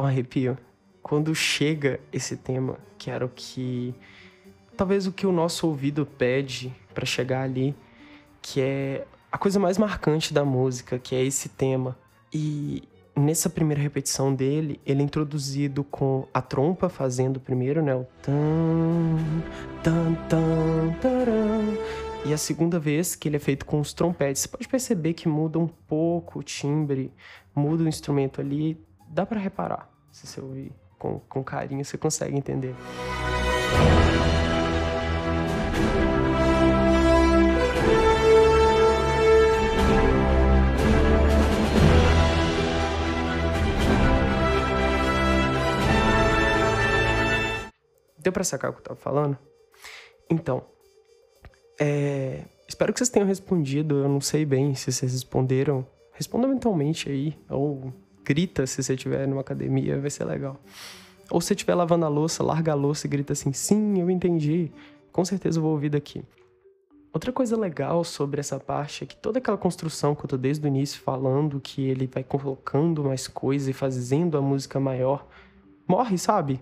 Um 0.00 0.06
arrepio. 0.06 0.56
Quando 1.02 1.34
chega 1.34 2.00
esse 2.12 2.36
tema, 2.36 2.78
que 2.98 3.10
era 3.10 3.24
o 3.24 3.28
que. 3.28 3.94
Talvez 4.76 5.06
o 5.06 5.12
que 5.12 5.26
o 5.26 5.32
nosso 5.32 5.66
ouvido 5.66 6.06
pede 6.06 6.72
para 6.94 7.04
chegar 7.04 7.42
ali, 7.42 7.74
que 8.40 8.60
é 8.60 9.06
a 9.30 9.38
coisa 9.38 9.58
mais 9.58 9.78
marcante 9.78 10.32
da 10.32 10.44
música, 10.44 10.98
que 10.98 11.14
é 11.14 11.22
esse 11.22 11.48
tema. 11.48 11.96
E 12.32 12.82
nessa 13.14 13.50
primeira 13.50 13.82
repetição 13.82 14.34
dele, 14.34 14.80
ele 14.86 15.00
é 15.00 15.04
introduzido 15.04 15.84
com 15.84 16.26
a 16.32 16.40
trompa 16.40 16.88
fazendo 16.88 17.38
primeiro, 17.38 17.82
né? 17.82 17.94
O 17.94 18.06
tan, 18.22 19.16
tan, 19.82 20.14
tan, 20.28 20.92
taran. 21.00 21.76
E 22.24 22.34
a 22.34 22.38
segunda 22.38 22.78
vez 22.78 23.16
que 23.16 23.28
ele 23.28 23.36
é 23.36 23.40
feito 23.40 23.64
com 23.64 23.80
os 23.80 23.92
trompetes. 23.92 24.42
Você 24.42 24.48
pode 24.48 24.68
perceber 24.68 25.14
que 25.14 25.28
muda 25.28 25.58
um 25.58 25.66
pouco 25.66 26.40
o 26.40 26.42
timbre, 26.42 27.12
muda 27.54 27.84
o 27.84 27.88
instrumento 27.88 28.40
ali. 28.40 28.78
Dá 29.12 29.26
para 29.26 29.40
reparar. 29.40 29.90
Se 30.12 30.24
você 30.24 30.40
ouvir 30.40 30.72
com, 30.96 31.18
com 31.28 31.42
carinho, 31.42 31.84
você 31.84 31.98
consegue 31.98 32.36
entender. 32.36 32.76
Deu 48.16 48.32
para 48.32 48.44
sacar 48.44 48.70
o 48.70 48.74
que 48.74 48.78
eu 48.78 48.84
tava 48.84 49.00
falando? 49.00 49.36
Então, 50.30 50.62
é... 51.80 52.44
espero 52.68 52.92
que 52.92 53.00
vocês 53.00 53.08
tenham 53.08 53.26
respondido. 53.26 54.04
Eu 54.04 54.08
não 54.08 54.20
sei 54.20 54.44
bem 54.44 54.76
se 54.76 54.92
vocês 54.92 55.12
responderam. 55.12 55.84
Responda 56.12 56.46
mentalmente 56.46 57.10
aí, 57.10 57.36
ou 57.48 57.92
grita 58.24 58.66
se 58.66 58.82
você 58.82 58.94
estiver 58.94 59.26
numa 59.26 59.40
academia, 59.40 60.00
vai 60.00 60.10
ser 60.10 60.24
legal. 60.24 60.60
Ou 61.30 61.40
se 61.40 61.48
você 61.48 61.54
estiver 61.54 61.74
lavando 61.74 62.04
a 62.04 62.08
louça, 62.08 62.42
larga 62.42 62.72
a 62.72 62.74
louça 62.74 63.06
e 63.06 63.10
grita 63.10 63.32
assim: 63.32 63.52
sim, 63.52 64.00
eu 64.00 64.10
entendi. 64.10 64.70
Com 65.12 65.24
certeza 65.24 65.58
eu 65.58 65.62
vou 65.62 65.72
ouvir 65.72 65.90
daqui. 65.90 66.24
Outra 67.12 67.32
coisa 67.32 67.56
legal 67.56 68.04
sobre 68.04 68.38
essa 68.38 68.60
parte 68.60 69.02
é 69.02 69.06
que 69.06 69.16
toda 69.16 69.38
aquela 69.38 69.58
construção 69.58 70.14
que 70.14 70.24
eu 70.24 70.28
tô 70.28 70.36
desde 70.36 70.64
o 70.64 70.68
início 70.68 71.00
falando, 71.00 71.60
que 71.60 71.82
ele 71.82 72.06
vai 72.06 72.22
colocando 72.22 73.02
mais 73.02 73.26
coisas 73.26 73.68
e 73.68 73.72
fazendo 73.72 74.38
a 74.38 74.40
música 74.40 74.78
maior, 74.78 75.26
morre, 75.88 76.16
sabe? 76.16 76.60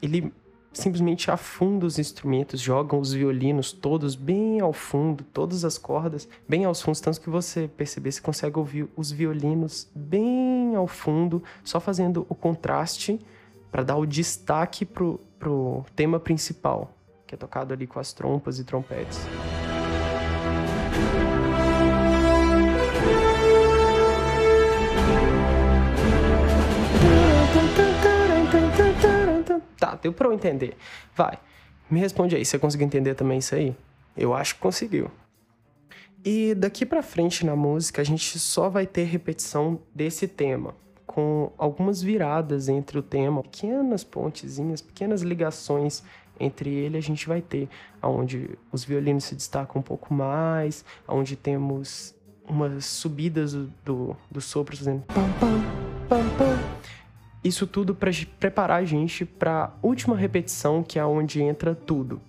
Ele 0.00 0.32
simplesmente 0.72 1.30
afunda 1.30 1.86
os 1.86 1.98
instrumentos, 1.98 2.60
jogam 2.60 3.00
os 3.00 3.12
violinos 3.12 3.72
todos 3.72 4.14
bem 4.14 4.60
ao 4.60 4.72
fundo, 4.72 5.24
todas 5.24 5.64
as 5.64 5.76
cordas 5.76 6.28
bem 6.48 6.64
aos 6.64 6.80
fundos, 6.80 7.00
tanto 7.00 7.20
que 7.20 7.30
você 7.30 7.68
perceber, 7.68 8.12
você 8.12 8.20
consegue 8.20 8.58
ouvir 8.58 8.88
os 8.96 9.10
violinos 9.10 9.88
bem 9.94 10.74
ao 10.76 10.86
fundo, 10.86 11.42
só 11.64 11.80
fazendo 11.80 12.24
o 12.28 12.34
contraste 12.34 13.20
para 13.70 13.82
dar 13.82 13.96
o 13.96 14.06
destaque 14.06 14.84
pro, 14.84 15.20
pro 15.38 15.84
tema 15.94 16.20
principal, 16.20 16.92
que 17.26 17.34
é 17.34 17.38
tocado 17.38 17.72
ali 17.72 17.86
com 17.86 17.98
as 17.98 18.12
trompas 18.12 18.58
e 18.58 18.64
trompetes. 18.64 19.20
Deu 30.02 30.12
pra 30.12 30.28
eu 30.28 30.32
entender. 30.32 30.76
Vai, 31.14 31.38
me 31.90 32.00
responde 32.00 32.36
aí, 32.36 32.44
você 32.44 32.58
conseguiu 32.58 32.86
entender 32.86 33.14
também 33.14 33.38
isso 33.38 33.54
aí? 33.54 33.74
Eu 34.16 34.34
acho 34.34 34.54
que 34.54 34.60
conseguiu. 34.60 35.10
E 36.24 36.54
daqui 36.54 36.84
pra 36.84 37.02
frente 37.02 37.46
na 37.46 37.56
música, 37.56 38.02
a 38.02 38.04
gente 38.04 38.38
só 38.38 38.68
vai 38.68 38.86
ter 38.86 39.04
repetição 39.04 39.80
desse 39.94 40.28
tema, 40.28 40.74
com 41.06 41.50
algumas 41.56 42.02
viradas 42.02 42.68
entre 42.68 42.98
o 42.98 43.02
tema, 43.02 43.42
pequenas 43.42 44.04
pontezinhas, 44.04 44.82
pequenas 44.82 45.22
ligações 45.22 46.04
entre 46.40 46.70
ele 46.70 46.96
a 46.96 47.02
gente 47.02 47.28
vai 47.28 47.42
ter, 47.42 47.68
onde 48.02 48.58
os 48.72 48.82
violinos 48.82 49.24
se 49.24 49.34
destacam 49.34 49.80
um 49.80 49.82
pouco 49.82 50.12
mais, 50.14 50.84
onde 51.06 51.36
temos 51.36 52.14
umas 52.48 52.86
subidas 52.86 53.52
do, 53.52 53.70
do, 53.84 54.16
do 54.30 54.40
sopro 54.40 54.76
fazendo 54.76 55.02
pam, 55.02 55.30
pam, 55.38 55.60
pam, 56.08 56.28
pam. 56.38 56.58
Isso 57.42 57.66
tudo 57.66 57.94
para 57.94 58.10
preparar 58.38 58.80
a 58.80 58.84
gente 58.84 59.24
para 59.24 59.72
última 59.82 60.14
repetição, 60.14 60.82
que 60.82 60.98
é 60.98 61.04
onde 61.04 61.42
entra 61.42 61.74
tudo. 61.74 62.20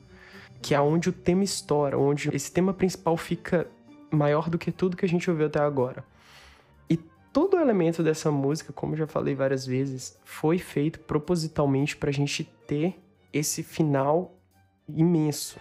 Que 0.61 0.73
é 0.73 0.79
onde 0.79 1.09
o 1.09 1.11
tema 1.11 1.43
estoura, 1.43 1.97
onde 1.97 2.33
esse 2.33 2.49
tema 2.49 2.73
principal 2.73 3.17
fica 3.17 3.67
maior 4.09 4.49
do 4.49 4.57
que 4.57 4.71
tudo 4.71 4.95
que 4.95 5.03
a 5.03 5.09
gente 5.09 5.29
ouviu 5.29 5.47
até 5.47 5.59
agora. 5.59 6.05
E 6.89 6.95
todo 7.33 7.59
elemento 7.59 8.01
dessa 8.01 8.31
música, 8.31 8.71
como 8.71 8.95
já 8.95 9.05
falei 9.05 9.35
várias 9.35 9.65
vezes, 9.65 10.17
foi 10.23 10.57
feito 10.57 10.99
propositalmente 11.01 11.97
para 11.97 12.09
a 12.09 12.13
gente 12.13 12.45
ter 12.65 12.97
esse 13.33 13.63
final 13.63 14.33
imenso. 14.87 15.59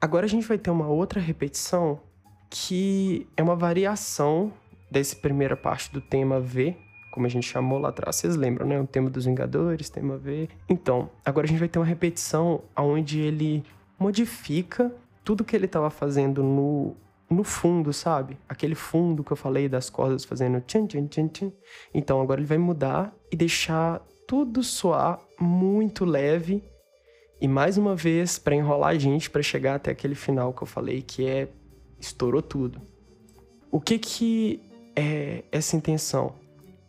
Agora 0.00 0.24
a 0.24 0.28
gente 0.28 0.46
vai 0.46 0.56
ter 0.56 0.70
uma 0.70 0.86
outra 0.86 1.20
repetição 1.20 2.00
que 2.50 3.26
é 3.36 3.42
uma 3.42 3.56
variação 3.56 4.52
dessa 4.90 5.16
primeira 5.16 5.56
parte 5.56 5.92
do 5.92 6.00
tema 6.00 6.40
V, 6.40 6.76
como 7.10 7.26
a 7.26 7.28
gente 7.28 7.46
chamou 7.46 7.78
lá 7.78 7.88
atrás, 7.88 8.16
vocês 8.16 8.36
lembram, 8.36 8.66
né? 8.66 8.80
O 8.80 8.86
tema 8.86 9.10
dos 9.10 9.24
Vingadores, 9.24 9.90
tema 9.90 10.16
V. 10.16 10.48
Então, 10.68 11.10
agora 11.24 11.46
a 11.46 11.48
gente 11.48 11.58
vai 11.58 11.68
ter 11.68 11.78
uma 11.78 11.84
repetição 11.84 12.62
onde 12.76 13.20
ele 13.20 13.64
modifica 13.98 14.94
tudo 15.24 15.44
que 15.44 15.56
ele 15.56 15.66
estava 15.66 15.90
fazendo 15.90 16.42
no, 16.42 16.94
no 17.28 17.42
fundo, 17.42 17.92
sabe? 17.92 18.38
Aquele 18.48 18.74
fundo 18.74 19.24
que 19.24 19.32
eu 19.32 19.36
falei 19.36 19.68
das 19.68 19.90
cordas 19.90 20.24
fazendo 20.24 20.60
tchan, 20.60 20.86
tchan, 20.86 21.06
tchan, 21.06 21.28
tchan. 21.28 21.52
Então, 21.92 22.20
agora 22.20 22.40
ele 22.40 22.46
vai 22.46 22.58
mudar 22.58 23.12
e 23.30 23.36
deixar 23.36 24.00
tudo 24.26 24.62
soar 24.62 25.18
muito 25.40 26.04
leve 26.04 26.62
e 27.40 27.46
mais 27.46 27.78
uma 27.78 27.94
vez 27.94 28.38
para 28.38 28.54
enrolar 28.54 28.90
a 28.90 28.98
gente 28.98 29.30
para 29.30 29.42
chegar 29.42 29.76
até 29.76 29.90
aquele 29.90 30.14
final 30.14 30.52
que 30.52 30.62
eu 30.62 30.66
falei 30.66 31.02
que 31.02 31.26
é 31.26 31.48
estourou 32.00 32.42
tudo. 32.42 32.80
O 33.70 33.80
que 33.80 33.98
que 33.98 34.60
é 34.96 35.44
essa 35.52 35.76
intenção? 35.76 36.34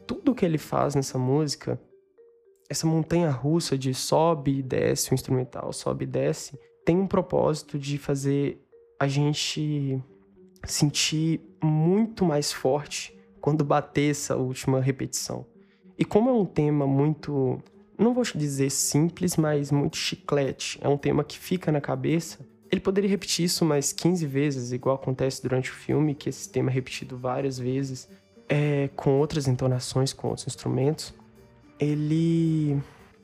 Tudo 0.07 0.33
que 0.33 0.45
ele 0.45 0.57
faz 0.57 0.95
nessa 0.95 1.17
música, 1.17 1.79
essa 2.69 2.87
montanha 2.87 3.29
russa 3.29 3.77
de 3.77 3.93
sobe 3.93 4.59
e 4.59 4.63
desce 4.63 5.11
o 5.11 5.13
instrumental, 5.13 5.73
sobe 5.73 6.05
e 6.05 6.07
desce, 6.07 6.57
tem 6.85 6.97
um 6.97 7.07
propósito 7.07 7.77
de 7.77 7.97
fazer 7.97 8.63
a 8.99 9.07
gente 9.07 10.01
sentir 10.65 11.41
muito 11.63 12.25
mais 12.25 12.51
forte 12.51 13.17
quando 13.39 13.63
bater 13.63 14.11
essa 14.11 14.35
última 14.35 14.79
repetição. 14.79 15.45
E 15.97 16.05
como 16.05 16.29
é 16.29 16.33
um 16.33 16.45
tema 16.45 16.87
muito, 16.87 17.61
não 17.97 18.13
vou 18.13 18.23
dizer 18.23 18.69
simples, 18.69 19.35
mas 19.35 19.71
muito 19.71 19.97
chiclete, 19.97 20.79
é 20.81 20.87
um 20.87 20.97
tema 20.97 21.23
que 21.23 21.37
fica 21.37 21.71
na 21.71 21.81
cabeça, 21.81 22.45
ele 22.71 22.81
poderia 22.81 23.09
repetir 23.09 23.45
isso 23.45 23.65
mais 23.65 23.91
15 23.91 24.25
vezes, 24.25 24.71
igual 24.71 24.95
acontece 24.95 25.41
durante 25.41 25.71
o 25.71 25.73
filme, 25.73 26.13
que 26.13 26.29
esse 26.29 26.47
tema 26.49 26.69
é 26.69 26.73
repetido 26.73 27.17
várias 27.17 27.57
vezes, 27.57 28.07
é, 28.47 28.89
com 28.95 29.19
outras 29.19 29.47
entonações, 29.47 30.13
com 30.13 30.27
outros 30.27 30.47
instrumentos. 30.47 31.13
Ele 31.79 32.79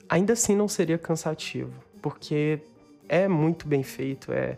ainda 0.09 0.33
assim 0.33 0.55
não 0.55 0.67
seria 0.67 0.97
cansativo, 0.97 1.71
porque 2.01 2.59
é 3.07 3.27
muito 3.27 3.67
bem 3.67 3.83
feito, 3.83 4.31
é 4.31 4.57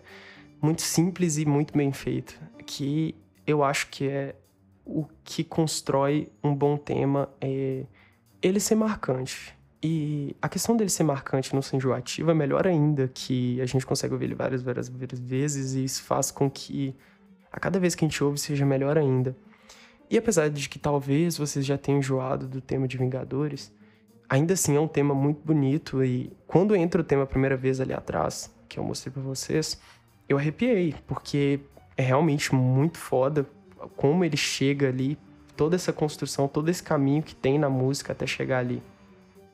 muito 0.62 0.82
simples 0.82 1.38
e 1.38 1.46
muito 1.46 1.76
bem 1.76 1.92
feito, 1.92 2.40
que 2.66 3.14
eu 3.46 3.64
acho 3.64 3.88
que 3.90 4.08
é 4.08 4.36
o 4.86 5.06
que 5.24 5.44
constrói 5.44 6.30
um 6.42 6.56
bom 6.56 6.78
tema 6.78 7.30
é 7.42 7.84
ele 8.42 8.60
ser 8.60 8.76
marcante. 8.76 9.57
E 9.82 10.36
a 10.42 10.50
questão 10.50 10.76
dele 10.76 10.90
ser 10.90 11.04
marcante 11.04 11.52
e 11.52 11.54
não 11.54 11.62
ser 11.62 11.76
enjoativo 11.76 12.32
é 12.32 12.34
melhor 12.34 12.66
ainda, 12.66 13.08
que 13.14 13.62
a 13.62 13.66
gente 13.66 13.86
consegue 13.86 14.14
ouvir 14.14 14.26
ele 14.26 14.36
várias, 14.36 14.64
várias, 14.64 14.90
várias 14.90 15.20
vezes 15.20 15.74
e 15.74 15.84
isso 15.84 16.02
faz 16.04 16.32
com 16.32 16.50
que 16.50 16.96
a 17.52 17.60
cada 17.60 17.80
vez 17.80 17.94
que 17.94 18.04
a 18.04 18.08
gente 18.08 18.24
ouve 18.24 18.40
seja 18.40 18.66
melhor 18.66 18.98
ainda. 18.98 19.36
E 20.10 20.18
apesar 20.18 20.50
de 20.50 20.68
que 20.68 20.80
talvez 20.80 21.38
vocês 21.38 21.66
já 21.66 21.78
tenham 21.78 22.00
enjoado 22.00 22.48
do 22.48 22.60
tema 22.60 22.88
de 22.88 22.98
Vingadores, 22.98 23.72
ainda 24.28 24.54
assim 24.54 24.76
é 24.76 24.80
um 24.80 24.88
tema 24.88 25.14
muito 25.14 25.42
bonito 25.46 26.04
e 26.04 26.32
quando 26.48 26.76
entra 26.76 27.02
o 27.02 27.04
tema 27.04 27.24
a 27.24 27.28
primeira 27.28 27.56
vez 27.56 27.80
ali 27.80 27.94
atrás, 27.94 28.54
que 28.68 28.80
eu 28.80 28.84
mostrei 28.84 29.12
para 29.12 29.22
vocês, 29.22 29.80
eu 30.28 30.38
arrepiei, 30.38 30.96
porque 31.06 31.60
é 31.96 32.02
realmente 32.02 32.54
muito 32.54 32.98
foda 32.98 33.48
como 33.96 34.24
ele 34.24 34.38
chega 34.38 34.88
ali, 34.88 35.18
toda 35.56 35.76
essa 35.76 35.94
construção, 35.94 36.48
todo 36.48 36.70
esse 36.70 36.82
caminho 36.82 37.22
que 37.22 37.36
tem 37.36 37.60
na 37.60 37.70
música 37.70 38.14
até 38.14 38.26
chegar 38.26 38.60
ali. 38.60 38.82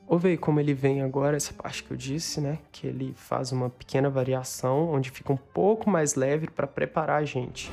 Ouve 0.06 0.28
aí 0.28 0.36
como 0.36 0.60
ele 0.60 0.74
vem 0.74 1.00
agora, 1.00 1.36
essa 1.36 1.54
parte 1.54 1.82
que 1.82 1.90
eu 1.90 1.96
disse, 1.96 2.40
né? 2.40 2.58
Que 2.70 2.86
ele 2.86 3.14
faz 3.16 3.52
uma 3.52 3.70
pequena 3.70 4.10
variação, 4.10 4.90
onde 4.90 5.10
fica 5.10 5.32
um 5.32 5.36
pouco 5.36 5.88
mais 5.88 6.14
leve 6.14 6.46
para 6.46 6.66
preparar 6.66 7.22
a 7.22 7.24
gente. 7.24 7.70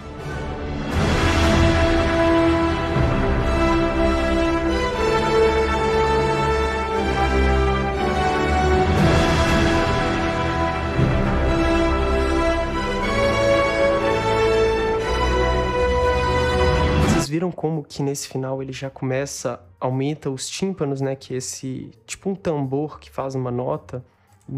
Como 17.61 17.83
que 17.83 18.01
nesse 18.01 18.27
final 18.27 18.59
ele 18.63 18.73
já 18.73 18.89
começa, 18.89 19.61
aumenta 19.79 20.31
os 20.31 20.49
tímpanos, 20.49 20.99
né? 20.99 21.15
Que 21.15 21.35
é 21.35 21.37
esse, 21.37 21.91
tipo 22.07 22.27
um 22.27 22.33
tambor 22.33 22.99
que 22.99 23.11
faz 23.11 23.35
uma 23.35 23.51
nota 23.51 24.03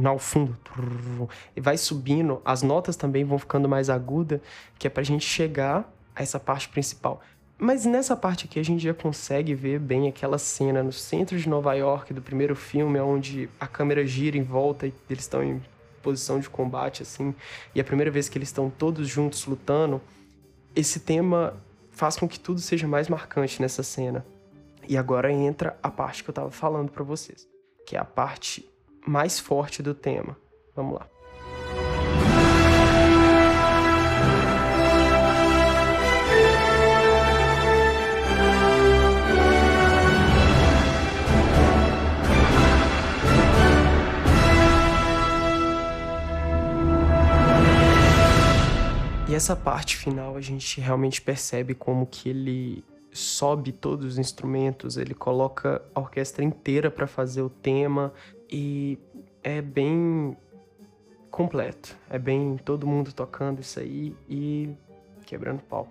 ao 0.05 0.17
fundo, 0.17 0.57
e 1.53 1.59
vai 1.59 1.75
subindo, 1.75 2.41
as 2.45 2.63
notas 2.63 2.95
também 2.95 3.25
vão 3.25 3.37
ficando 3.37 3.67
mais 3.67 3.89
agudas, 3.89 4.39
que 4.79 4.87
é 4.87 4.89
pra 4.89 5.03
gente 5.03 5.25
chegar 5.25 5.93
a 6.15 6.23
essa 6.23 6.39
parte 6.39 6.69
principal. 6.69 7.19
Mas 7.57 7.85
nessa 7.85 8.15
parte 8.15 8.45
aqui 8.45 8.57
a 8.57 8.63
gente 8.63 8.81
já 8.81 8.93
consegue 8.93 9.53
ver 9.53 9.79
bem 9.79 10.07
aquela 10.07 10.37
cena 10.37 10.81
no 10.81 10.93
centro 10.93 11.37
de 11.37 11.49
Nova 11.49 11.73
York 11.73 12.13
do 12.13 12.21
primeiro 12.21 12.55
filme, 12.55 13.01
onde 13.01 13.49
a 13.59 13.67
câmera 13.67 14.07
gira 14.07 14.37
em 14.37 14.43
volta 14.43 14.87
e 14.87 14.93
eles 15.09 15.25
estão 15.25 15.43
em 15.43 15.61
posição 16.01 16.39
de 16.39 16.49
combate, 16.49 17.03
assim, 17.03 17.35
e 17.75 17.81
a 17.81 17.83
primeira 17.83 18.09
vez 18.09 18.29
que 18.29 18.37
eles 18.37 18.47
estão 18.47 18.69
todos 18.69 19.09
juntos 19.09 19.45
lutando. 19.45 20.01
Esse 20.73 21.01
tema 21.01 21.53
faz 21.93 22.17
com 22.17 22.27
que 22.27 22.39
tudo 22.39 22.59
seja 22.59 22.87
mais 22.87 23.07
marcante 23.07 23.61
nessa 23.61 23.83
cena. 23.83 24.25
E 24.87 24.97
agora 24.97 25.31
entra 25.31 25.77
a 25.81 25.89
parte 25.89 26.23
que 26.23 26.29
eu 26.29 26.33
tava 26.33 26.51
falando 26.51 26.91
para 26.91 27.03
vocês, 27.03 27.47
que 27.87 27.95
é 27.95 27.99
a 27.99 28.03
parte 28.03 28.69
mais 29.07 29.39
forte 29.39 29.81
do 29.81 29.93
tema. 29.93 30.35
Vamos 30.75 30.95
lá. 30.95 31.12
E 49.33 49.35
essa 49.35 49.55
parte 49.55 49.97
final 49.97 50.35
a 50.37 50.41
gente 50.41 50.79
realmente 50.79 51.19
percebe 51.19 51.73
como 51.73 52.05
que 52.05 52.29
ele 52.29 52.85
sobe 53.11 53.71
todos 53.71 54.05
os 54.05 54.19
instrumentos, 54.19 54.95
ele 54.95 55.15
coloca 55.15 55.81
a 55.95 55.99
orquestra 55.99 56.43
inteira 56.43 56.91
para 56.91 57.07
fazer 57.07 57.41
o 57.41 57.49
tema 57.49 58.13
e 58.47 58.95
é 59.41 59.59
bem 59.59 60.37
completo. 61.31 61.97
É 62.11 62.19
bem 62.19 62.57
todo 62.57 62.85
mundo 62.85 63.11
tocando 63.11 63.59
isso 63.59 63.79
aí 63.79 64.15
e 64.29 64.69
quebrando 65.25 65.63
pau. 65.63 65.87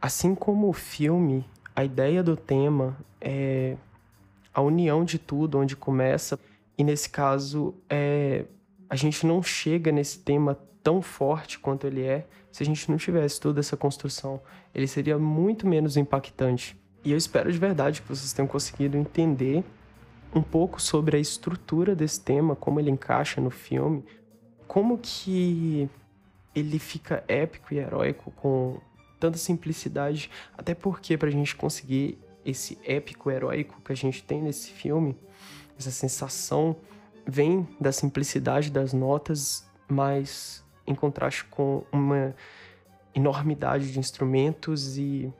Assim 0.00 0.34
como 0.34 0.70
o 0.70 0.72
filme, 0.72 1.44
a 1.74 1.84
ideia 1.84 2.22
do 2.22 2.38
tema 2.38 2.96
é 3.20 3.76
a 4.54 4.62
união 4.62 5.04
de 5.04 5.18
tudo, 5.18 5.58
onde 5.58 5.76
começa, 5.76 6.40
e 6.78 6.82
nesse 6.82 7.10
caso 7.10 7.74
é 7.90 8.46
a 8.88 8.96
gente 8.96 9.26
não 9.26 9.42
chega 9.42 9.92
nesse 9.92 10.20
tema 10.20 10.58
tão 10.86 11.02
forte 11.02 11.58
quanto 11.58 11.84
ele 11.84 12.04
é 12.04 12.28
se 12.52 12.62
a 12.62 12.66
gente 12.66 12.88
não 12.88 12.96
tivesse 12.96 13.40
toda 13.40 13.58
essa 13.58 13.76
construção. 13.76 14.40
Ele 14.72 14.86
seria 14.86 15.18
muito 15.18 15.66
menos 15.66 15.96
impactante. 15.96 16.80
E 17.04 17.10
eu 17.10 17.16
espero 17.18 17.50
de 17.50 17.58
verdade 17.58 18.02
que 18.02 18.08
vocês 18.08 18.32
tenham 18.32 18.46
conseguido 18.46 18.96
entender 18.96 19.64
um 20.32 20.40
pouco 20.40 20.80
sobre 20.80 21.16
a 21.16 21.18
estrutura 21.18 21.92
desse 21.96 22.20
tema, 22.20 22.54
como 22.54 22.78
ele 22.78 22.88
encaixa 22.88 23.40
no 23.40 23.50
filme, 23.50 24.04
como 24.68 24.96
que 24.96 25.90
ele 26.54 26.78
fica 26.78 27.24
épico 27.26 27.74
e 27.74 27.78
heróico 27.78 28.30
com 28.36 28.78
tanta 29.18 29.38
simplicidade, 29.38 30.30
até 30.56 30.72
porque 30.72 31.18
para 31.18 31.30
a 31.30 31.32
gente 31.32 31.56
conseguir 31.56 32.16
esse 32.44 32.78
épico 32.84 33.28
heróico 33.28 33.80
que 33.84 33.90
a 33.90 33.96
gente 33.96 34.22
tem 34.22 34.40
nesse 34.40 34.70
filme, 34.70 35.16
essa 35.76 35.90
sensação 35.90 36.76
vem 37.26 37.66
da 37.80 37.90
simplicidade 37.90 38.70
das 38.70 38.92
notas, 38.92 39.68
mas 39.88 40.64
em 40.86 40.94
contraste 40.94 41.44
com 41.44 41.84
uma 41.90 42.34
enormidade 43.14 43.92
de 43.92 43.98
instrumentos 43.98 44.98
e 44.98 45.32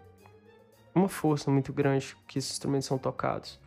uma 0.95 1.09
força 1.09 1.51
muito 1.51 1.73
grande 1.73 2.17
que 2.27 2.39
esses 2.39 2.53
instrumentos 2.53 2.87
são 2.87 2.97
tocados. 2.97 3.61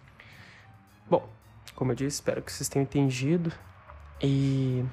Bom, 1.08 1.28
como 1.76 1.92
eu 1.92 1.96
disse, 1.96 2.16
espero 2.16 2.42
que 2.42 2.52
vocês 2.52 2.68
tenham 2.68 2.84
entendido 2.84 3.54
e 4.22 4.84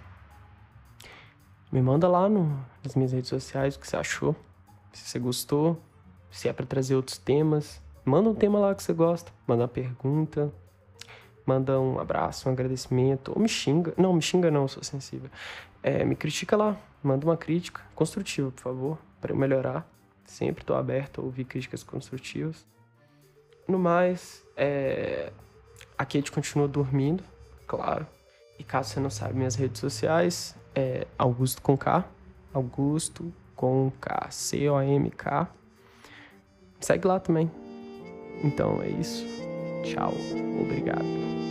me 1.72 1.81
manda 1.83 2.07
lá 2.07 2.29
no, 2.29 2.64
nas 2.85 2.94
minhas 2.94 3.12
redes 3.12 3.29
sociais 3.29 3.75
o 3.75 3.81
que 3.81 3.88
você 3.88 3.96
achou, 3.96 4.37
se 4.92 5.09
você 5.09 5.18
gostou, 5.18 5.81
se 6.31 6.49
é 6.49 6.53
para 6.53 6.66
trazer 6.66 6.94
outros 6.94 7.18
temas. 7.18 7.83
Manda 8.05 8.29
um 8.29 8.35
tema 8.35 8.59
lá 8.59 8.75
que 8.75 8.83
você 8.83 8.92
gosta, 8.92 9.33
manda 9.46 9.62
uma 9.62 9.68
pergunta, 9.68 10.53
manda 11.44 11.81
um 11.81 11.99
abraço, 11.99 12.49
um 12.49 12.53
agradecimento, 12.53 13.33
ou 13.35 13.40
me 13.40 13.49
xinga. 13.49 13.94
Não, 13.96 14.12
me 14.12 14.22
xinga 14.22 14.51
não, 14.51 14.68
sou 14.68 14.83
sensível. 14.83 15.31
É, 15.87 16.05
me 16.05 16.16
critica 16.16 16.57
lá, 16.57 16.77
manda 17.01 17.25
uma 17.25 17.37
crítica 17.37 17.81
construtiva, 17.94 18.51
por 18.51 18.61
favor, 18.61 18.99
para 19.20 19.31
eu 19.31 19.37
melhorar. 19.37 19.88
Sempre 20.25 20.64
estou 20.64 20.75
aberto 20.75 21.20
a 21.20 21.25
ouvir 21.25 21.44
críticas 21.44 21.85
construtivas. 21.85 22.66
No 23.68 23.79
mais, 23.79 24.44
é... 24.57 25.31
a 25.96 26.05
Kate 26.05 26.33
continua 26.33 26.66
dormindo, 26.66 27.22
claro. 27.68 28.05
E 28.59 28.64
caso 28.64 28.90
você 28.90 28.99
não 28.99 29.11
sabe, 29.11 29.35
minhas 29.35 29.55
redes 29.55 29.81
sociais 29.81 30.57
é 30.75 31.07
Augusto 31.16 31.62
com 31.62 31.77
K, 31.79 32.05
Augusto 32.53 33.33
com 33.55 33.92
K, 34.01 34.29
C-O-M-K. 34.29 35.49
Segue 36.81 37.07
lá 37.07 37.20
também. 37.20 37.49
Então 38.42 38.83
é 38.83 38.88
isso. 38.88 39.25
Tchau. 39.85 40.12
Obrigado. 40.61 41.45